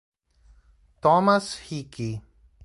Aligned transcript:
Thomas 0.99 1.61
Hickey 1.69 2.21